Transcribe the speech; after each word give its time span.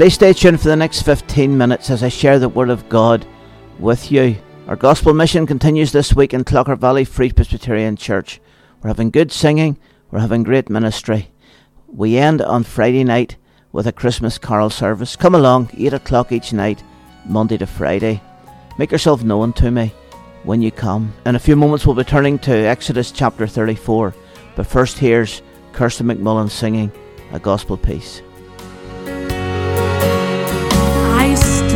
Please 0.00 0.14
stay 0.14 0.32
tuned 0.32 0.58
for 0.58 0.68
the 0.68 0.76
next 0.76 1.02
15 1.02 1.58
minutes 1.58 1.90
as 1.90 2.02
I 2.02 2.08
share 2.08 2.38
the 2.38 2.48
Word 2.48 2.70
of 2.70 2.88
God 2.88 3.26
with 3.78 4.10
you. 4.10 4.38
Our 4.66 4.74
gospel 4.74 5.12
mission 5.12 5.46
continues 5.46 5.92
this 5.92 6.14
week 6.14 6.32
in 6.32 6.42
Clogher 6.42 6.78
Valley 6.78 7.04
Free 7.04 7.30
Presbyterian 7.30 7.96
Church. 7.96 8.40
We're 8.80 8.88
having 8.88 9.10
good 9.10 9.30
singing, 9.30 9.76
we're 10.10 10.20
having 10.20 10.42
great 10.42 10.70
ministry. 10.70 11.28
We 11.86 12.16
end 12.16 12.40
on 12.40 12.64
Friday 12.64 13.04
night 13.04 13.36
with 13.72 13.86
a 13.86 13.92
Christmas 13.92 14.38
carol 14.38 14.70
service. 14.70 15.16
Come 15.16 15.34
along, 15.34 15.68
8 15.76 15.92
o'clock 15.92 16.32
each 16.32 16.54
night, 16.54 16.82
Monday 17.26 17.58
to 17.58 17.66
Friday. 17.66 18.22
Make 18.78 18.92
yourself 18.92 19.22
known 19.22 19.52
to 19.52 19.70
me 19.70 19.92
when 20.44 20.62
you 20.62 20.70
come. 20.70 21.12
In 21.26 21.36
a 21.36 21.38
few 21.38 21.56
moments, 21.56 21.84
we'll 21.84 21.94
be 21.94 22.04
turning 22.04 22.38
to 22.38 22.54
Exodus 22.54 23.12
chapter 23.12 23.46
34. 23.46 24.14
But 24.56 24.66
first, 24.66 24.96
here's 24.96 25.42
Kirsten 25.74 26.06
McMullen 26.06 26.48
singing 26.50 26.90
a 27.32 27.38
gospel 27.38 27.76
piece. 27.76 28.22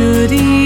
I 0.07 0.64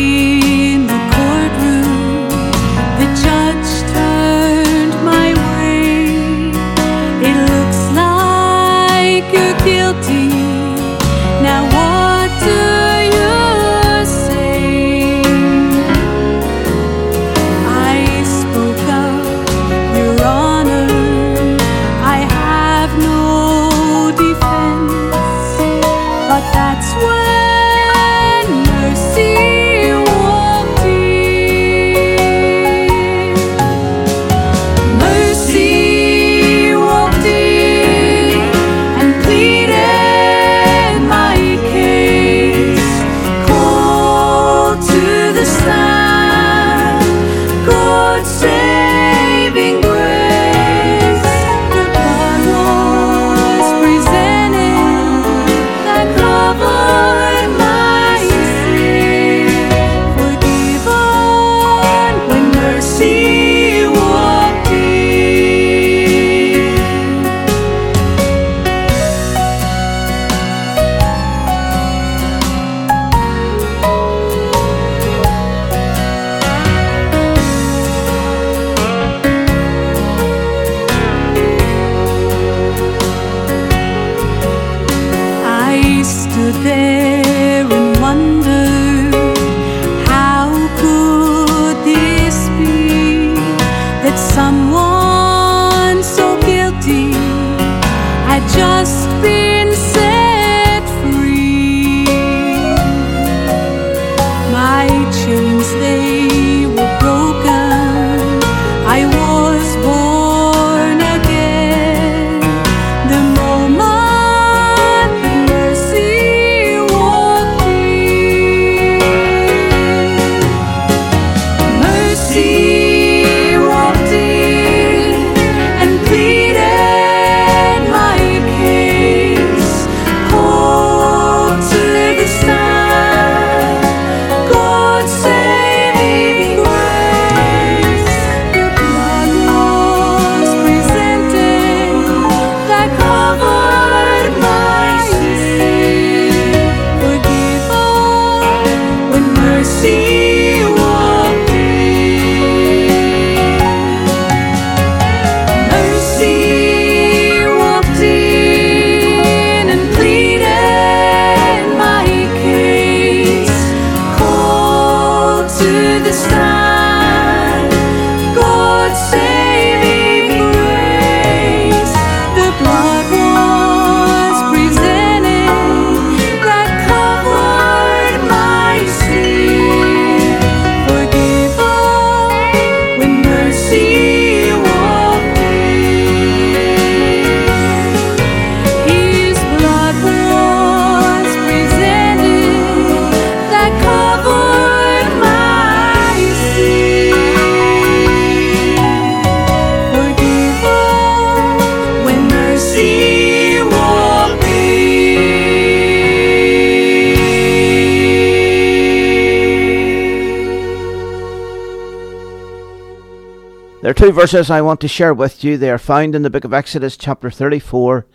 There 213.89 214.05
are 214.05 214.07
two 214.07 214.11
verses 214.11 214.51
I 214.51 214.61
want 214.61 214.81
to 214.81 214.87
share 214.87 215.15
with 215.15 215.43
you. 215.43 215.57
They 215.57 215.71
are 215.71 215.79
found 215.79 216.13
in 216.13 216.21
the 216.21 216.29
book 216.29 216.43
of 216.43 216.53
Exodus, 216.53 216.95
chapter 216.95 217.31
34, 217.31 218.05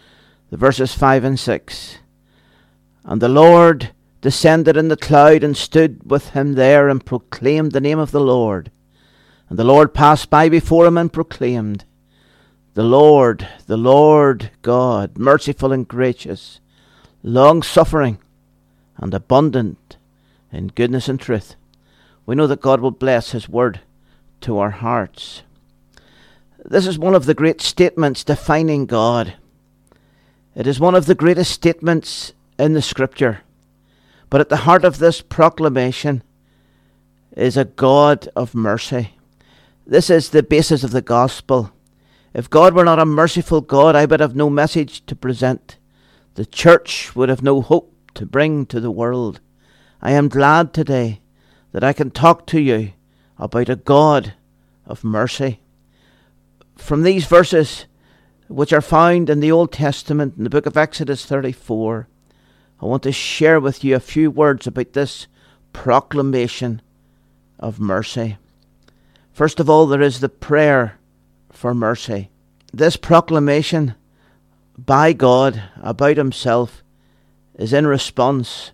the 0.51 0.57
verses 0.57 0.95
5 0.95 1.25
and 1.25 1.41
6. 1.41 1.99
And 3.05 3.21
the 3.21 3.29
Lord 3.29 3.91
descended 4.21 4.77
in 4.77 4.87
the 4.87 4.97
cloud 4.97 5.43
and 5.43 5.57
stood 5.57 6.09
with 6.09 6.29
him 6.29 6.53
there 6.53 6.89
and 6.89 7.05
proclaimed 7.05 7.73
the 7.73 7.81
name 7.81 7.99
of 7.99 8.13
the 8.13 8.21
Lord. 8.21 8.71
And 9.49 9.59
the 9.59 9.65
Lord 9.65 9.93
passed 9.93 10.31
by 10.31 10.49
before 10.49 10.87
him 10.87 10.97
and 10.97 11.13
proclaimed, 11.13 11.85
The 12.75 12.85
Lord, 12.85 13.49
the 13.67 13.77
Lord 13.77 14.53
God, 14.63 15.19
merciful 15.19 15.73
and 15.73 15.89
gracious, 15.89 16.61
long 17.25 17.65
suffering 17.65 18.19
and 18.97 19.13
abundant 19.13 19.97
in 20.53 20.69
goodness 20.69 21.09
and 21.09 21.19
truth. 21.19 21.57
We 22.27 22.37
know 22.37 22.47
that 22.47 22.61
God 22.61 22.81
will 22.81 22.93
bless 22.93 23.33
His 23.33 23.49
word 23.49 23.81
to 24.43 24.59
our 24.59 24.71
hearts. 24.71 25.43
This 26.67 26.87
is 26.87 26.99
one 26.99 27.15
of 27.15 27.27
the 27.27 27.35
great 27.35 27.61
statements 27.61 28.25
defining 28.25 28.87
God. 28.87 29.35
It 30.57 30.67
is 30.67 30.81
one 30.81 30.95
of 30.95 31.05
the 31.05 31.15
greatest 31.15 31.51
statements 31.53 32.33
in 32.59 32.73
the 32.73 32.81
Scripture. 32.81 33.41
But 34.31 34.41
at 34.41 34.49
the 34.49 34.59
heart 34.59 34.83
of 34.83 34.99
this 34.99 35.21
proclamation 35.21 36.23
is 37.37 37.59
a 37.59 37.67
God 37.67 38.29
of 38.35 38.55
mercy. 38.55 39.11
This 39.87 40.09
is 40.09 40.31
the 40.31 40.43
basis 40.43 40.83
of 40.83 40.93
the 40.93 41.03
gospel. 41.03 41.71
If 42.33 42.49
God 42.49 42.73
were 42.73 42.85
not 42.85 42.99
a 42.99 43.05
merciful 43.05 43.61
God, 43.61 43.95
I 43.95 44.07
would 44.07 44.21
have 44.21 44.35
no 44.35 44.49
message 44.49 45.05
to 45.05 45.15
present. 45.15 45.77
The 46.35 46.47
church 46.47 47.15
would 47.15 47.29
have 47.29 47.43
no 47.43 47.61
hope 47.61 47.93
to 48.15 48.25
bring 48.25 48.65
to 48.67 48.81
the 48.81 48.91
world. 48.91 49.41
I 50.01 50.13
am 50.13 50.29
glad 50.29 50.73
today 50.73 51.21
that 51.73 51.85
I 51.85 51.93
can 51.93 52.11
talk 52.11 52.47
to 52.47 52.61
you 52.61 52.93
about 53.39 53.69
a 53.69 53.77
God 53.77 54.33
of 54.87 55.05
mercy. 55.05 55.61
From 56.85 57.03
these 57.03 57.25
verses, 57.25 57.87
which 58.47 58.71
are 58.71 58.83
found 58.83 59.31
in 59.31 59.41
the 59.41 59.51
Old 59.51 59.73
Testament 59.73 60.35
in 60.37 60.45
the 60.45 60.51
book 60.51 60.67
of 60.67 60.77
Exodus 60.77 61.25
34, 61.25 62.07
I 62.79 62.85
want 62.85 63.03
to 63.05 63.11
share 63.11 63.59
with 63.59 63.83
you 63.83 63.97
a 63.97 64.01
few 64.01 64.31
words 64.31 64.67
about 64.67 64.93
this 64.93 65.27
proclamation 65.73 66.83
of 67.59 67.81
mercy. 67.81 68.37
First 69.33 69.61
of 69.61 69.71
all, 69.71 69.87
there 69.87 70.03
is 70.03 70.21
the 70.21 70.29
prayer 70.29 70.99
for 71.51 71.73
mercy. 71.73 72.29
This 72.71 72.99
proclamation 72.99 73.95
by 74.77 75.15
God 75.15 75.63
about 75.83 76.19
Himself 76.19 76.83
is 77.55 77.73
in 77.73 77.87
response 77.87 78.73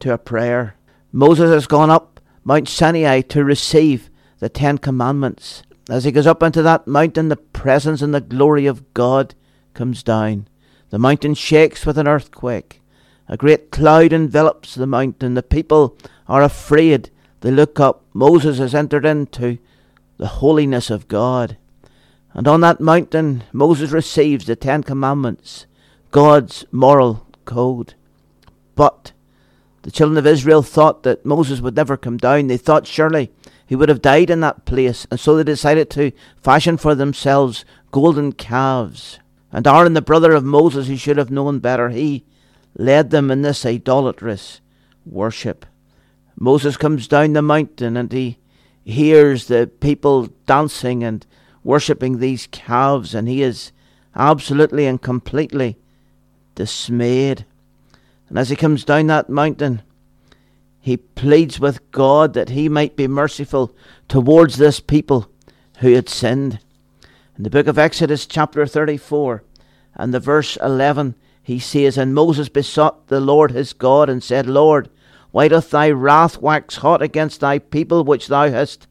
to 0.00 0.12
a 0.12 0.18
prayer. 0.18 0.74
Moses 1.12 1.52
has 1.52 1.68
gone 1.68 1.90
up 1.90 2.18
Mount 2.42 2.68
Sinai 2.68 3.20
to 3.20 3.44
receive 3.44 4.10
the 4.40 4.48
Ten 4.48 4.78
Commandments. 4.78 5.62
As 5.90 6.04
he 6.04 6.12
goes 6.12 6.26
up 6.26 6.40
into 6.40 6.62
that 6.62 6.86
mountain, 6.86 7.30
the 7.30 7.36
presence 7.36 8.00
and 8.00 8.14
the 8.14 8.20
glory 8.20 8.66
of 8.66 8.94
God 8.94 9.34
comes 9.74 10.04
down. 10.04 10.46
The 10.90 11.00
mountain 11.00 11.34
shakes 11.34 11.84
with 11.84 11.98
an 11.98 12.06
earthquake. 12.06 12.80
A 13.28 13.36
great 13.36 13.72
cloud 13.72 14.12
envelops 14.12 14.76
the 14.76 14.86
mountain. 14.86 15.34
The 15.34 15.42
people 15.42 15.96
are 16.28 16.42
afraid. 16.42 17.10
They 17.40 17.50
look 17.50 17.80
up. 17.80 18.04
Moses 18.14 18.58
has 18.58 18.72
entered 18.72 19.04
into 19.04 19.58
the 20.16 20.28
holiness 20.28 20.90
of 20.90 21.08
God. 21.08 21.56
And 22.34 22.46
on 22.46 22.60
that 22.60 22.80
mountain, 22.80 23.42
Moses 23.52 23.90
receives 23.90 24.46
the 24.46 24.54
Ten 24.54 24.84
Commandments, 24.84 25.66
God's 26.12 26.64
moral 26.70 27.26
code. 27.44 27.94
But 28.76 29.10
the 29.82 29.90
children 29.90 30.18
of 30.18 30.26
Israel 30.26 30.62
thought 30.62 31.02
that 31.02 31.26
Moses 31.26 31.60
would 31.60 31.74
never 31.74 31.96
come 31.96 32.16
down. 32.16 32.46
They 32.46 32.58
thought 32.58 32.86
surely 32.86 33.32
he 33.70 33.76
would 33.76 33.88
have 33.88 34.02
died 34.02 34.30
in 34.30 34.40
that 34.40 34.64
place, 34.64 35.06
and 35.12 35.20
so 35.20 35.36
they 35.36 35.44
decided 35.44 35.88
to 35.90 36.10
fashion 36.42 36.76
for 36.76 36.96
themselves 36.96 37.64
golden 37.92 38.32
calves. 38.32 39.20
And 39.52 39.64
Aaron, 39.64 39.92
the 39.94 40.02
brother 40.02 40.32
of 40.32 40.42
Moses, 40.42 40.88
who 40.88 40.96
should 40.96 41.18
have 41.18 41.30
known 41.30 41.60
better, 41.60 41.90
he 41.90 42.24
led 42.74 43.10
them 43.10 43.30
in 43.30 43.42
this 43.42 43.64
idolatrous 43.64 44.60
worship. 45.06 45.64
Moses 46.36 46.76
comes 46.76 47.06
down 47.06 47.34
the 47.34 47.42
mountain 47.42 47.96
and 47.96 48.10
he 48.10 48.38
hears 48.84 49.46
the 49.46 49.70
people 49.78 50.30
dancing 50.46 51.04
and 51.04 51.24
worshipping 51.62 52.18
these 52.18 52.48
calves, 52.50 53.14
and 53.14 53.28
he 53.28 53.40
is 53.40 53.70
absolutely 54.16 54.84
and 54.84 55.00
completely 55.00 55.78
dismayed. 56.56 57.46
And 58.28 58.36
as 58.36 58.50
he 58.50 58.56
comes 58.56 58.84
down 58.84 59.06
that 59.06 59.30
mountain, 59.30 59.82
he 60.80 60.96
pleads 60.96 61.60
with 61.60 61.90
God 61.90 62.34
that 62.34 62.50
he 62.50 62.68
might 62.68 62.96
be 62.96 63.06
merciful 63.06 63.74
towards 64.08 64.56
this 64.56 64.80
people 64.80 65.30
who 65.78 65.92
had 65.92 66.08
sinned. 66.08 66.58
In 67.36 67.44
the 67.44 67.50
book 67.50 67.66
of 67.66 67.78
Exodus, 67.78 68.26
chapter 68.26 68.66
34, 68.66 69.42
and 69.94 70.14
the 70.14 70.20
verse 70.20 70.56
11, 70.56 71.14
he 71.42 71.58
says, 71.58 71.98
And 71.98 72.14
Moses 72.14 72.48
besought 72.48 73.08
the 73.08 73.20
Lord 73.20 73.52
his 73.52 73.72
God 73.72 74.08
and 74.08 74.22
said, 74.22 74.46
Lord, 74.46 74.88
why 75.30 75.48
doth 75.48 75.70
thy 75.70 75.90
wrath 75.90 76.38
wax 76.38 76.76
hot 76.76 77.02
against 77.02 77.40
thy 77.40 77.58
people 77.58 78.04
which 78.04 78.28
thou 78.28 78.48
hast 78.48 78.86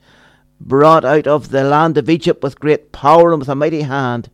brought 0.59 1.05
out 1.05 1.27
of 1.27 1.49
the 1.49 1.63
land 1.63 1.97
of 1.97 2.09
Egypt 2.09 2.43
with 2.43 2.59
great 2.59 2.91
power 2.91 3.31
and 3.31 3.39
with 3.39 3.49
a 3.49 3.55
mighty 3.55 3.81
hand? 3.81 4.29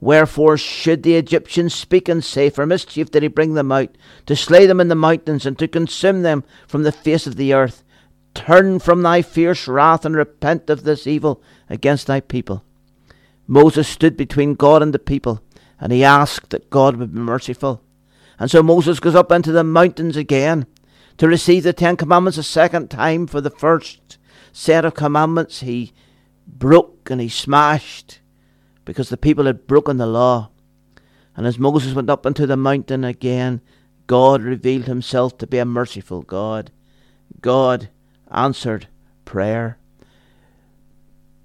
Wherefore 0.00 0.56
should 0.56 1.02
the 1.02 1.16
Egyptians 1.16 1.74
speak 1.74 2.08
and 2.08 2.22
say, 2.22 2.50
For 2.50 2.66
mischief 2.66 3.10
did 3.10 3.22
he 3.22 3.28
bring 3.28 3.54
them 3.54 3.72
out, 3.72 3.96
to 4.26 4.36
slay 4.36 4.66
them 4.66 4.80
in 4.80 4.88
the 4.88 4.94
mountains, 4.94 5.44
and 5.44 5.58
to 5.58 5.66
consume 5.66 6.22
them 6.22 6.44
from 6.66 6.84
the 6.84 6.92
face 6.92 7.26
of 7.26 7.36
the 7.36 7.52
earth? 7.52 7.82
Turn 8.34 8.78
from 8.78 9.02
thy 9.02 9.22
fierce 9.22 9.66
wrath, 9.66 10.04
and 10.04 10.14
repent 10.14 10.70
of 10.70 10.84
this 10.84 11.06
evil 11.06 11.42
against 11.68 12.06
thy 12.06 12.20
people. 12.20 12.64
Moses 13.48 13.88
stood 13.88 14.16
between 14.16 14.54
God 14.54 14.82
and 14.82 14.94
the 14.94 14.98
people, 14.98 15.42
and 15.80 15.90
he 15.90 16.04
asked 16.04 16.50
that 16.50 16.70
God 16.70 16.96
would 16.96 17.12
be 17.12 17.20
merciful. 17.20 17.82
And 18.38 18.50
so 18.50 18.62
Moses 18.62 19.00
goes 19.00 19.16
up 19.16 19.32
into 19.32 19.50
the 19.50 19.64
mountains 19.64 20.16
again 20.16 20.66
to 21.16 21.26
receive 21.26 21.64
the 21.64 21.72
Ten 21.72 21.96
Commandments 21.96 22.38
a 22.38 22.44
second 22.44 22.88
time. 22.88 23.26
For 23.26 23.40
the 23.40 23.50
first 23.50 24.18
set 24.52 24.84
of 24.84 24.94
commandments 24.94 25.60
he 25.60 25.92
broke 26.46 27.10
and 27.10 27.20
he 27.20 27.28
smashed 27.28 28.20
because 28.88 29.10
the 29.10 29.18
people 29.18 29.44
had 29.44 29.66
broken 29.66 29.98
the 29.98 30.06
law. 30.06 30.48
And 31.36 31.46
as 31.46 31.58
Moses 31.58 31.92
went 31.92 32.08
up 32.08 32.24
into 32.24 32.46
the 32.46 32.56
mountain 32.56 33.04
again, 33.04 33.60
God 34.06 34.40
revealed 34.40 34.86
himself 34.86 35.36
to 35.38 35.46
be 35.46 35.58
a 35.58 35.66
merciful 35.66 36.22
God. 36.22 36.70
God 37.42 37.90
answered 38.30 38.88
prayer. 39.26 39.76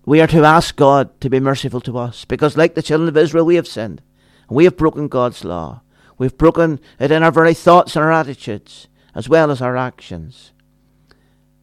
We 0.06 0.22
are 0.22 0.28
to 0.28 0.46
ask 0.46 0.78
God 0.78 1.20
to 1.20 1.30
be 1.30 1.42
merciful 1.42 1.82
to 1.82 1.98
us 1.98 2.24
because, 2.24 2.56
like 2.56 2.76
the 2.76 2.82
children 2.82 3.10
of 3.10 3.18
Israel, 3.18 3.44
we 3.44 3.56
have 3.56 3.68
sinned. 3.68 4.02
And 4.48 4.56
we 4.56 4.64
have 4.64 4.78
broken 4.78 5.10
God's 5.10 5.44
law. 5.44 5.82
We've 6.18 6.38
broken 6.38 6.80
it 6.98 7.12
in 7.12 7.24
our 7.24 7.32
very 7.32 7.54
thoughts 7.54 7.98
and 7.98 8.06
our 8.06 8.12
attitudes, 8.14 8.88
as 9.14 9.28
well 9.28 9.52
as 9.52 9.62
our 9.62 9.76
actions. 9.76 10.54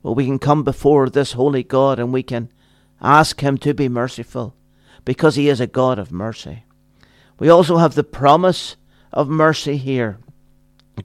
But 0.02 0.12
we 0.12 0.26
can 0.26 0.38
come 0.38 0.62
before 0.62 1.08
this 1.08 1.32
holy 1.32 1.62
God 1.62 1.98
and 1.98 2.12
we 2.12 2.22
can 2.22 2.52
ask 3.00 3.40
Him 3.40 3.56
to 3.56 3.72
be 3.72 3.88
merciful 3.88 4.54
because 5.10 5.34
he 5.34 5.48
is 5.48 5.60
a 5.60 5.66
God 5.66 5.98
of 5.98 6.12
mercy. 6.12 6.62
We 7.40 7.48
also 7.48 7.78
have 7.78 7.96
the 7.96 8.04
promise 8.04 8.76
of 9.12 9.28
mercy 9.28 9.76
here. 9.76 10.20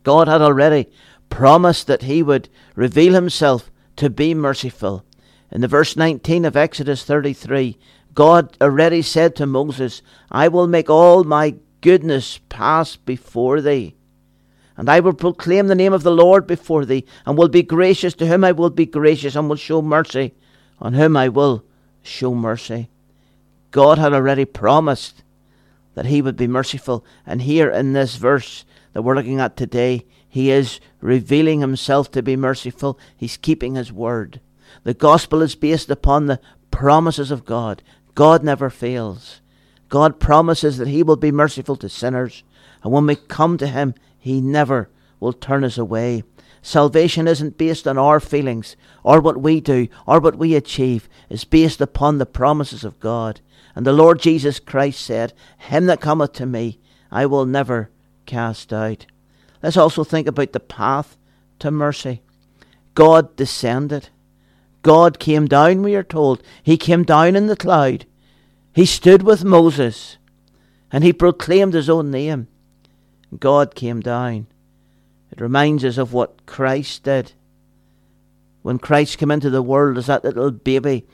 God 0.03 0.27
had 0.27 0.43
already 0.43 0.91
promised 1.31 1.87
that 1.87 2.03
he 2.03 2.21
would 2.21 2.47
reveal 2.75 3.15
himself 3.15 3.71
to 3.95 4.11
be 4.11 4.35
merciful. 4.35 5.03
In 5.51 5.61
the 5.61 5.67
verse 5.67 5.97
19 5.97 6.45
of 6.45 6.55
Exodus 6.55 7.03
33, 7.03 7.79
God 8.13 8.55
already 8.61 9.01
said 9.01 9.35
to 9.37 9.47
Moses, 9.47 10.03
I 10.29 10.49
will 10.49 10.67
make 10.67 10.87
all 10.87 11.23
my 11.23 11.55
goodness 11.81 12.39
pass 12.47 12.95
before 12.97 13.59
thee. 13.59 13.95
And 14.77 14.87
I 14.87 14.99
will 14.99 15.13
proclaim 15.13 15.65
the 15.65 15.73
name 15.73 15.93
of 15.93 16.03
the 16.03 16.11
Lord 16.11 16.45
before 16.45 16.85
thee, 16.85 17.05
and 17.25 17.39
will 17.39 17.49
be 17.49 17.63
gracious 17.63 18.13
to 18.13 18.27
whom 18.27 18.43
I 18.43 18.51
will 18.51 18.69
be 18.69 18.85
gracious, 18.85 19.35
and 19.35 19.49
will 19.49 19.55
show 19.55 19.81
mercy 19.81 20.35
on 20.77 20.93
whom 20.93 21.17
I 21.17 21.27
will 21.27 21.65
show 22.03 22.35
mercy. 22.35 22.91
God 23.75 23.97
had 23.97 24.13
already 24.13 24.45
promised 24.45 25.21
that 25.95 26.05
He 26.05 26.21
would 26.21 26.37
be 26.37 26.47
merciful. 26.47 27.05
And 27.25 27.41
here 27.41 27.69
in 27.69 27.91
this 27.91 28.15
verse 28.15 28.63
that 28.93 29.01
we're 29.01 29.15
looking 29.15 29.41
at 29.41 29.57
today, 29.57 30.05
He 30.29 30.49
is 30.49 30.79
revealing 31.01 31.59
Himself 31.59 32.09
to 32.11 32.23
be 32.23 32.37
merciful. 32.37 32.97
He's 33.17 33.35
keeping 33.35 33.75
His 33.75 33.91
word. 33.91 34.39
The 34.85 34.93
gospel 34.93 35.41
is 35.41 35.55
based 35.55 35.89
upon 35.89 36.27
the 36.27 36.39
promises 36.71 37.31
of 37.31 37.43
God. 37.43 37.83
God 38.13 38.45
never 38.45 38.69
fails. 38.69 39.41
God 39.89 40.21
promises 40.21 40.77
that 40.77 40.87
He 40.87 41.03
will 41.03 41.17
be 41.17 41.33
merciful 41.33 41.75
to 41.75 41.89
sinners. 41.89 42.43
And 42.81 42.93
when 42.93 43.05
we 43.05 43.17
come 43.17 43.57
to 43.57 43.67
Him, 43.67 43.93
He 44.17 44.39
never 44.39 44.87
will 45.19 45.33
turn 45.33 45.63
us 45.63 45.77
away. 45.77 46.23
Salvation 46.61 47.27
isn't 47.27 47.57
based 47.57 47.87
on 47.87 47.97
our 47.97 48.19
feelings 48.19 48.75
or 49.03 49.21
what 49.21 49.39
we 49.39 49.61
do 49.61 49.87
or 50.07 50.19
what 50.19 50.37
we 50.37 50.55
achieve. 50.55 51.07
It's 51.29 51.43
based 51.43 51.79
upon 51.79 52.17
the 52.17 52.25
promises 52.25 52.83
of 52.83 52.99
God. 52.99 53.41
And 53.75 53.85
the 53.85 53.93
Lord 53.93 54.19
Jesus 54.19 54.59
Christ 54.59 55.01
said, 55.01 55.33
Him 55.57 55.85
that 55.85 56.01
cometh 56.01 56.33
to 56.33 56.45
me, 56.45 56.79
I 57.11 57.25
will 57.25 57.45
never 57.45 57.91
cast 58.25 58.73
out. 58.73 59.05
Let's 59.61 59.77
also 59.77 60.03
think 60.03 60.27
about 60.27 60.53
the 60.53 60.59
path 60.59 61.17
to 61.59 61.71
mercy. 61.71 62.21
God 62.95 63.35
descended. 63.35 64.09
God 64.81 65.19
came 65.19 65.47
down, 65.47 65.81
we 65.81 65.95
are 65.95 66.03
told. 66.03 66.41
He 66.63 66.77
came 66.77 67.03
down 67.03 67.35
in 67.35 67.47
the 67.47 67.55
cloud. 67.55 68.05
He 68.73 68.85
stood 68.85 69.23
with 69.23 69.43
Moses 69.43 70.17
and 70.91 71.03
he 71.03 71.13
proclaimed 71.13 71.73
his 71.73 71.89
own 71.89 72.11
name. 72.11 72.47
God 73.39 73.75
came 73.75 73.99
down. 74.01 74.47
It 75.35 75.41
reminds 75.41 75.83
us 75.83 75.97
of 75.97 76.13
what 76.13 76.45
Christ 76.45 77.03
did. 77.03 77.33
When 78.61 78.79
Christ 78.79 79.17
came 79.17 79.31
into 79.31 79.49
the 79.49 79.61
world 79.61 79.97
as 79.97 80.05
that 80.05 80.23
little 80.23 80.49
baby, 80.49 81.05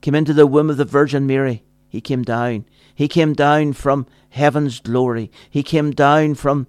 came 0.00 0.14
into 0.14 0.32
the 0.32 0.46
womb 0.46 0.70
of 0.70 0.78
the 0.78 0.86
Virgin 0.86 1.26
Mary. 1.26 1.64
He 1.86 2.00
came 2.00 2.22
down. 2.22 2.64
He 2.94 3.06
came 3.06 3.34
down 3.34 3.74
from 3.74 4.06
heaven's 4.30 4.80
glory. 4.80 5.30
He 5.50 5.62
came 5.62 5.90
down 5.90 6.34
from 6.34 6.66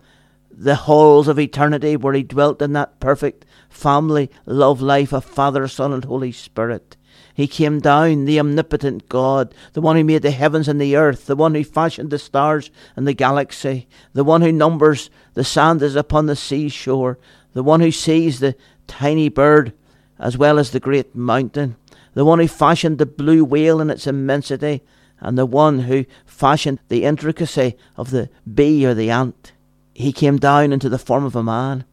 the 0.51 0.75
halls 0.75 1.29
of 1.29 1.39
eternity 1.39 1.95
where 1.95 2.13
he 2.13 2.23
dwelt 2.23 2.61
in 2.61 2.73
that 2.73 2.99
perfect 2.99 3.45
family 3.69 4.29
love 4.45 4.81
life 4.81 5.13
of 5.13 5.23
Father, 5.23 5.67
Son, 5.69 5.93
and 5.93 6.03
Holy 6.03 6.33
Spirit. 6.33 6.97
He 7.35 7.47
came 7.47 7.81
down, 7.81 8.23
the 8.23 8.39
omnipotent 8.39 9.09
God, 9.09 9.53
the 9.73 9.81
one 9.81 9.97
who 9.97 10.05
made 10.05 10.21
the 10.21 10.31
heavens 10.31 10.69
and 10.69 10.79
the 10.79 10.95
earth, 10.95 11.25
the 11.25 11.35
one 11.35 11.53
who 11.53 11.65
fashioned 11.65 12.09
the 12.09 12.17
stars 12.17 12.71
and 12.95 13.05
the 13.05 13.13
galaxy, 13.13 13.89
the 14.13 14.23
one 14.23 14.41
who 14.41 14.53
numbers 14.53 15.09
the 15.33 15.43
sand 15.43 15.83
as 15.83 15.97
upon 15.97 16.27
the 16.27 16.37
seashore, 16.37 17.19
the 17.51 17.61
one 17.61 17.81
who 17.81 17.91
sees 17.91 18.39
the 18.39 18.55
tiny 18.87 19.27
bird 19.27 19.73
as 20.17 20.37
well 20.37 20.57
as 20.57 20.71
the 20.71 20.79
great 20.79 21.13
mountain, 21.13 21.75
the 22.13 22.23
one 22.23 22.39
who 22.39 22.47
fashioned 22.47 22.99
the 22.99 23.05
blue 23.05 23.43
whale 23.43 23.81
in 23.81 23.89
its 23.89 24.07
immensity, 24.07 24.81
and 25.19 25.37
the 25.37 25.45
one 25.45 25.79
who 25.79 26.05
fashioned 26.25 26.79
the 26.87 27.03
intricacy 27.03 27.75
of 27.97 28.11
the 28.11 28.29
bee 28.51 28.85
or 28.85 28.93
the 28.93 29.09
ant. 29.09 29.51
He 29.93 30.13
came 30.13 30.37
down 30.37 30.71
into 30.71 30.87
the 30.87 30.97
form 30.97 31.25
of 31.25 31.35
a 31.35 31.43
man, 31.43 31.83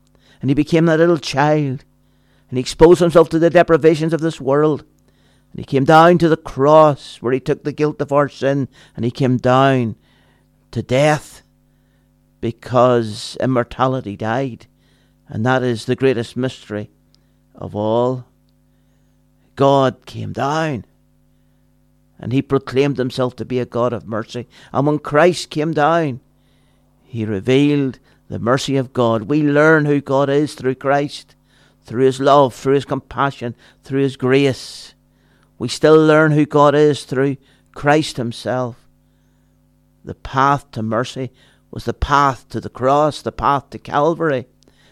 and 0.41 0.51
he 0.51 0.55
became 0.55 0.87
that 0.87 1.01
little 1.01 1.19
child, 1.19 1.85
and 2.49 2.59
he 2.59 2.61
exposed 2.61 3.01
himself 3.01 3.29
to 3.31 3.41
the 3.41 3.51
deprivations 3.51 4.13
of 4.13 4.21
this 4.21 4.41
world 4.41 4.85
and 5.53 5.61
he 5.61 5.65
came 5.65 5.85
down 5.85 6.17
to 6.19 6.29
the 6.29 6.37
cross 6.37 7.19
where 7.21 7.33
he 7.33 7.41
took 7.41 7.63
the 7.63 7.73
guilt 7.73 8.01
of 8.01 8.11
our 8.11 8.29
sin 8.29 8.69
and 8.97 9.05
he 9.05 9.11
came 9.11 9.37
down 9.37 9.97
to 10.71 10.83
death 10.83 11.43
because 12.41 13.37
immortality 13.39 14.17
died. 14.17 14.67
And 15.29 15.45
that 15.45 15.63
is 15.63 15.85
the 15.85 15.95
greatest 15.95 16.37
mystery 16.37 16.91
of 17.55 17.77
all. 17.77 18.25
God 19.55 20.07
came 20.07 20.33
down 20.33 20.87
and 22.19 22.33
he 22.33 22.41
proclaimed 22.41 22.97
himself 22.97 23.37
to 23.37 23.45
be 23.45 23.59
a 23.59 23.67
God 23.67 23.93
of 23.93 24.07
mercy. 24.07 24.49
And 24.73 24.87
when 24.87 25.01
Christ 25.01 25.51
came 25.51 25.75
down, 25.75 26.21
he 27.05 27.27
revealed 27.27 27.99
the 28.29 28.39
mercy 28.39 28.79
of 28.79 28.95
God. 28.95 29.25
We 29.25 29.43
learn 29.43 29.85
who 29.85 30.01
God 30.01 30.31
is 30.31 30.55
through 30.55 30.77
Christ, 30.77 31.35
through 31.85 32.07
his 32.07 32.21
love, 32.21 32.55
through 32.55 32.75
his 32.75 32.87
compassion, 32.87 33.55
through 33.83 34.01
his 34.01 34.17
grace. 34.17 34.95
We 35.63 35.69
still 35.69 35.95
learn 35.95 36.33
who 36.33 36.45
God 36.45 36.75
is 36.75 37.05
through 37.05 37.37
Christ 37.73 38.17
Himself. 38.17 38.85
The 40.05 40.17
path 40.17 40.69
to 40.73 40.83
mercy 40.83 41.31
was 41.71 41.85
the 41.85 41.95
path 41.95 42.49
to 42.49 42.61
the 42.61 42.69
cross, 42.69 43.23
the 43.23 43.31
path 43.31 43.71
to 43.71 43.79
Calvary. 43.79 44.47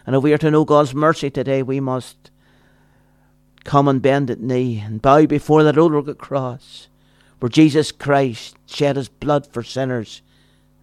And 0.07 0.15
if 0.15 0.23
we 0.23 0.33
are 0.33 0.39
to 0.39 0.49
know 0.49 0.65
God's 0.65 0.95
mercy 0.95 1.29
today, 1.29 1.65
we 1.65 1.81
must 1.81 2.31
come 3.65 3.89
and 3.89 4.01
bend 4.01 4.31
at 4.31 4.39
knee 4.39 4.79
and 4.79 5.03
bow 5.03 5.27
before 5.27 5.65
that 5.65 5.77
old 5.77 5.93
rugged 5.93 6.19
cross 6.19 6.87
where 7.41 7.51
Jesus 7.51 7.91
Christ 7.91 8.55
shed 8.67 8.95
his 8.95 9.09
blood 9.09 9.49
for 9.53 9.65
sinners 9.65 10.23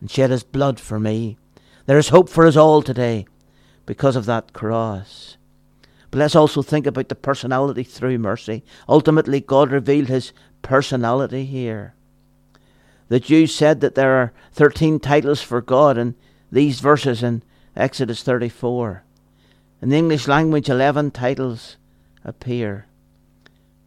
and 0.01 0.11
shed 0.11 0.31
his 0.31 0.43
blood 0.43 0.81
for 0.81 0.99
me. 0.99 1.37
There 1.85 1.97
is 1.97 2.09
hope 2.09 2.27
for 2.27 2.45
us 2.45 2.57
all 2.57 2.81
today 2.81 3.25
because 3.85 4.17
of 4.17 4.25
that 4.25 4.51
cross. 4.51 5.36
But 6.11 6.19
let's 6.19 6.35
also 6.35 6.61
think 6.61 6.87
about 6.87 7.09
the 7.09 7.15
personality 7.15 7.83
through 7.83 8.17
mercy. 8.19 8.63
Ultimately, 8.87 9.41
God 9.41 9.71
revealed 9.71 10.07
his 10.07 10.31
personality 10.61 11.45
here. 11.45 11.93
The 13.09 13.19
Jews 13.19 13.53
said 13.53 13.81
that 13.81 13.95
there 13.95 14.17
are 14.17 14.33
13 14.53 14.99
titles 14.99 15.41
for 15.41 15.61
God 15.61 15.97
in 15.97 16.15
these 16.51 16.79
verses 16.79 17.23
in 17.23 17.43
Exodus 17.75 18.23
34. 18.23 19.03
In 19.81 19.89
the 19.89 19.97
English 19.97 20.27
language, 20.27 20.69
11 20.69 21.11
titles 21.11 21.77
appear. 22.25 22.87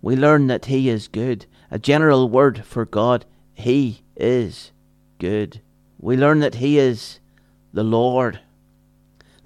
We 0.03 0.17
learn 0.17 0.47
that 0.47 0.67
He 0.67 0.89
is 0.89 1.09
good, 1.09 1.47
a 1.71 1.79
general 1.79 2.29
word 2.29 2.65
for 2.65 2.85
God. 2.85 3.27
He 3.53 4.03
is 4.17 4.73
good. 5.19 5.61
We 5.99 6.17
learn 6.17 6.41
that 6.41 6.57
He 6.57 6.79
is 6.79 7.19
the 7.73 7.85
Lord 7.85 8.41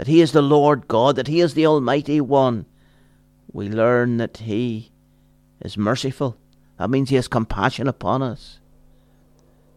that 0.05 0.11
He 0.11 0.21
is 0.21 0.33
the 0.33 0.43
Lord 0.43 0.87
God, 0.87 1.17
that 1.17 1.29
He 1.29 1.41
is 1.41 1.55
the 1.55 1.67
Almighty 1.67 2.21
One, 2.21 2.67
we 3.51 3.71
learn 3.71 4.19
that 4.19 4.37
He 4.37 4.93
is 5.63 5.79
merciful. 5.79 6.37
That 6.79 6.91
means 6.91 7.09
He 7.09 7.17
has 7.17 7.27
compassion 7.27 7.89
upon 7.89 8.23
us. 8.23 8.59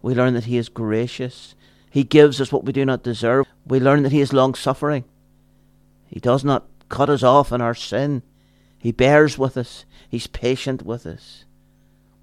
We 0.01 0.13
learn 0.13 0.33
that 0.33 0.43
He 0.43 0.57
is 0.57 0.67
gracious. 0.67 1.55
He 1.89 2.03
gives 2.03 2.41
us 2.41 2.51
what 2.51 2.65
we 2.65 2.73
do 2.73 2.83
not 2.83 3.03
deserve. 3.03 3.45
We 3.65 3.79
learn 3.79 4.03
that 4.03 4.11
He 4.11 4.19
is 4.19 4.33
long 4.33 4.53
suffering. 4.53 5.05
He 6.07 6.19
does 6.19 6.43
not 6.43 6.67
cut 6.89 7.09
us 7.09 7.23
off 7.23 7.53
in 7.53 7.61
our 7.61 7.75
sin. 7.75 8.21
He 8.77 8.91
bears 8.91 9.37
with 9.37 9.55
us. 9.55 9.85
He's 10.09 10.27
patient 10.27 10.83
with 10.83 11.05
us. 11.05 11.45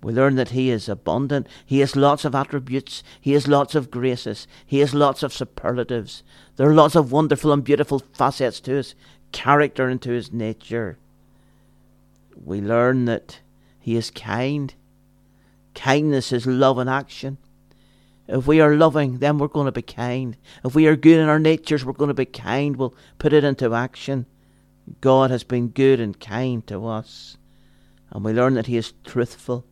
We 0.04 0.12
learn 0.12 0.34
that 0.36 0.50
He 0.50 0.68
is 0.68 0.86
abundant. 0.86 1.48
He 1.64 1.80
has 1.80 1.96
lots 1.96 2.26
of 2.26 2.34
attributes. 2.34 3.02
He 3.22 3.32
has 3.32 3.48
lots 3.48 3.74
of 3.74 3.90
graces. 3.90 4.46
He 4.66 4.80
has 4.80 4.92
lots 4.92 5.22
of 5.22 5.32
superlatives. 5.32 6.22
There 6.56 6.68
are 6.68 6.74
lots 6.74 6.94
of 6.94 7.10
wonderful 7.10 7.50
and 7.54 7.64
beautiful 7.64 8.00
facets 8.12 8.60
to 8.60 8.72
His 8.72 8.94
character 9.32 9.88
and 9.88 10.02
to 10.02 10.10
His 10.10 10.30
nature. 10.30 10.98
We 12.36 12.60
learn 12.60 13.06
that 13.06 13.40
He 13.80 13.96
is 13.96 14.10
kind. 14.10 14.74
Kindness 15.74 16.32
is 16.32 16.46
love 16.46 16.78
in 16.78 16.86
action. 16.86 17.38
If 18.28 18.46
we 18.46 18.60
are 18.60 18.76
loving, 18.76 19.20
then 19.20 19.38
we're 19.38 19.48
going 19.48 19.66
to 19.66 19.72
be 19.72 19.80
kind. 19.80 20.36
If 20.62 20.74
we 20.74 20.86
are 20.86 20.96
good 20.96 21.18
in 21.18 21.30
our 21.30 21.38
natures, 21.38 21.82
we're 21.82 21.94
going 21.94 22.08
to 22.08 22.14
be 22.14 22.26
kind. 22.26 22.76
We'll 22.76 22.94
put 23.18 23.32
it 23.32 23.42
into 23.42 23.74
action. 23.74 24.26
God 25.00 25.30
has 25.30 25.44
been 25.44 25.68
good 25.68 25.98
and 25.98 26.20
kind 26.20 26.66
to 26.66 26.86
us. 26.86 27.38
And 28.10 28.22
we 28.22 28.34
learn 28.34 28.52
that 28.52 28.66
He 28.66 28.76
is 28.76 28.92
truthful. 29.02 29.64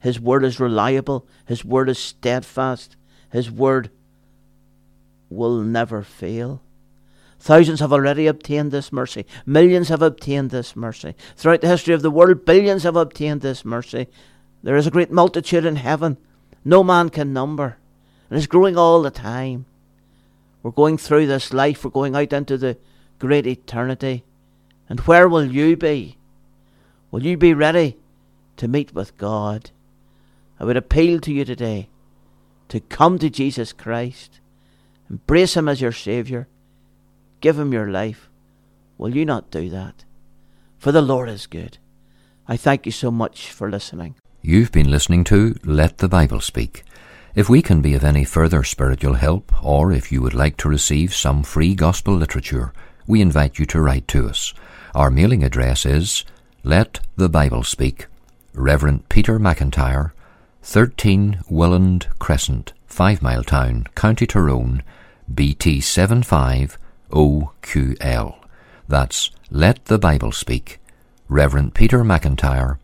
His 0.00 0.20
word 0.20 0.44
is 0.44 0.60
reliable. 0.60 1.26
His 1.46 1.64
word 1.64 1.88
is 1.88 1.98
steadfast. 1.98 2.96
His 3.30 3.50
word 3.50 3.90
will 5.30 5.60
never 5.60 6.02
fail. 6.02 6.62
Thousands 7.38 7.80
have 7.80 7.92
already 7.92 8.26
obtained 8.26 8.72
this 8.72 8.92
mercy. 8.92 9.26
Millions 9.44 9.88
have 9.88 10.02
obtained 10.02 10.50
this 10.50 10.74
mercy. 10.74 11.14
Throughout 11.36 11.60
the 11.60 11.68
history 11.68 11.94
of 11.94 12.02
the 12.02 12.10
world, 12.10 12.44
billions 12.44 12.82
have 12.84 12.96
obtained 12.96 13.40
this 13.40 13.64
mercy. 13.64 14.06
There 14.62 14.76
is 14.76 14.86
a 14.86 14.90
great 14.90 15.10
multitude 15.10 15.64
in 15.64 15.76
heaven. 15.76 16.16
No 16.64 16.82
man 16.82 17.10
can 17.10 17.32
number. 17.32 17.76
And 18.28 18.36
it's 18.36 18.46
growing 18.46 18.76
all 18.76 19.02
the 19.02 19.10
time. 19.10 19.66
We're 20.62 20.72
going 20.72 20.98
through 20.98 21.26
this 21.26 21.52
life. 21.52 21.84
We're 21.84 21.90
going 21.90 22.16
out 22.16 22.32
into 22.32 22.56
the 22.56 22.76
great 23.18 23.46
eternity. 23.46 24.24
And 24.88 25.00
where 25.00 25.28
will 25.28 25.44
you 25.44 25.76
be? 25.76 26.16
Will 27.10 27.24
you 27.24 27.36
be 27.36 27.54
ready 27.54 27.96
to 28.56 28.66
meet 28.66 28.94
with 28.94 29.16
God? 29.16 29.70
I 30.58 30.64
would 30.64 30.76
appeal 30.76 31.20
to 31.20 31.32
you 31.32 31.44
today 31.44 31.88
to 32.68 32.80
come 32.80 33.18
to 33.18 33.30
Jesus 33.30 33.72
Christ, 33.72 34.40
embrace 35.10 35.56
Him 35.56 35.68
as 35.68 35.80
your 35.80 35.92
Saviour, 35.92 36.48
give 37.40 37.58
Him 37.58 37.72
your 37.72 37.88
life. 37.88 38.28
Will 38.98 39.14
you 39.14 39.24
not 39.24 39.50
do 39.50 39.68
that? 39.70 40.04
For 40.78 40.92
the 40.92 41.02
Lord 41.02 41.28
is 41.28 41.46
good. 41.46 41.78
I 42.48 42.56
thank 42.56 42.86
you 42.86 42.92
so 42.92 43.10
much 43.10 43.50
for 43.50 43.70
listening. 43.70 44.14
You've 44.40 44.72
been 44.72 44.90
listening 44.90 45.24
to 45.24 45.56
Let 45.64 45.98
the 45.98 46.08
Bible 46.08 46.40
Speak. 46.40 46.84
If 47.34 47.50
we 47.50 47.60
can 47.60 47.82
be 47.82 47.94
of 47.94 48.04
any 48.04 48.24
further 48.24 48.62
spiritual 48.62 49.14
help, 49.14 49.52
or 49.62 49.92
if 49.92 50.10
you 50.10 50.22
would 50.22 50.34
like 50.34 50.56
to 50.58 50.68
receive 50.68 51.14
some 51.14 51.42
free 51.42 51.74
gospel 51.74 52.14
literature, 52.14 52.72
we 53.06 53.20
invite 53.20 53.58
you 53.58 53.66
to 53.66 53.80
write 53.80 54.08
to 54.08 54.28
us. 54.28 54.54
Our 54.94 55.10
mailing 55.10 55.44
address 55.44 55.84
is 55.84 56.24
Let 56.64 57.00
the 57.16 57.28
Bible 57.28 57.62
Speak, 57.62 58.06
Reverend 58.54 59.08
Peter 59.10 59.38
McIntyre, 59.38 60.12
13 60.66 61.40
Willand 61.48 62.06
Crescent, 62.18 62.74
Five 62.88 63.22
Mile 63.22 63.44
Town, 63.44 63.86
County 63.94 64.26
Tyrone, 64.26 64.82
BT 65.32 65.78
75OQL. 65.78 68.34
That's 68.88 69.30
Let 69.48 69.84
the 69.84 69.96
Bible 69.96 70.32
Speak, 70.32 70.80
Reverend 71.28 71.74
Peter 71.74 72.02
McIntyre, 72.02 72.78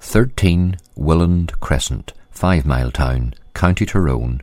13 0.00 0.78
Willand 0.96 1.52
Crescent, 1.60 2.14
Five 2.30 2.64
Mile 2.64 2.90
Town, 2.90 3.34
County 3.52 3.84
Tyrone, 3.84 4.40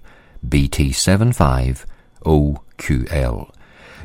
BT 0.48 0.92
75OQL. 0.92 3.50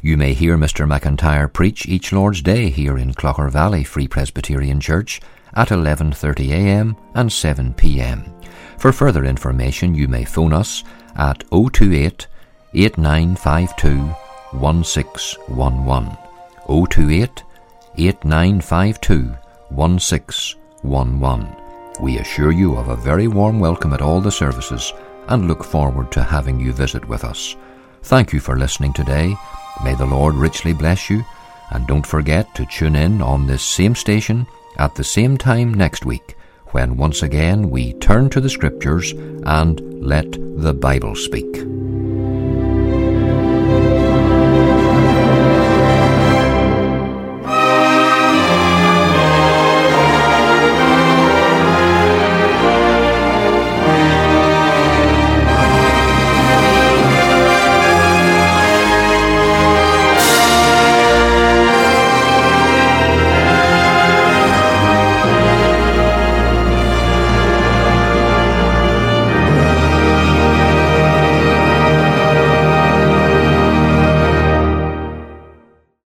You 0.01 0.17
may 0.17 0.33
hear 0.33 0.57
Mr. 0.57 0.89
McIntyre 0.89 1.53
preach 1.53 1.87
each 1.87 2.15
Lord's 2.15 2.41
Day 2.41 2.71
here 2.71 2.97
in 2.97 3.13
Clogher 3.13 3.53
Valley 3.53 3.85
Free 3.85 4.09
Presbyterian 4.09 4.81
Church 4.81 5.21
at 5.55 5.69
11.30am 5.69 6.97
and 7.15 7.31
7pm. 7.31 8.33
For 8.79 8.93
further 8.93 9.25
information, 9.25 9.95
you 9.95 10.09
may 10.09 10.25
phone 10.25 10.53
us 10.53 10.85
at 11.17 11.45
028 11.51 12.27
8952 12.75 14.15
1611. 14.53 16.17
028 16.67 17.43
8952 17.97 19.35
1611. 19.71 21.57
We 22.01 22.19
assure 22.19 22.53
you 22.53 22.77
of 22.77 22.89
a 22.89 22.97
very 22.97 23.29
warm 23.29 23.61
welcome 23.61 23.93
at 23.93 24.03
all 24.03 24.21
the 24.21 24.33
services 24.33 24.93
and 25.29 25.47
look 25.47 25.63
forward 25.63 26.11
to 26.13 26.23
having 26.23 26.59
you 26.59 26.73
visit 26.73 27.07
with 27.07 27.25
us. 27.25 27.57
Thank 28.05 28.33
you 28.33 28.41
for 28.41 28.57
listening 28.57 28.93
today. 28.93 29.37
May 29.85 29.95
the 29.95 30.07
Lord 30.07 30.35
richly 30.35 30.73
bless 30.73 31.11
you, 31.11 31.25
and 31.71 31.87
don't 31.87 32.07
forget 32.07 32.55
to 32.55 32.67
tune 32.67 32.97
in 32.97 33.21
on 33.21 33.47
this 33.47 33.63
same 33.63 33.95
station 33.95 34.47
at 34.77 34.95
the 34.95 35.05
same 35.05 35.37
time 35.37 35.75
next 35.75 36.05
week 36.05 36.37
when 36.73 36.97
once 36.97 37.23
again 37.23 37.71
we 37.71 37.93
turn 37.95 38.31
to 38.31 38.41
the 38.41 38.51
Scriptures 38.51 39.13
and 39.45 39.81
let 40.03 40.31
the 40.33 40.75
Bible 40.75 41.15
speak. 41.15 41.80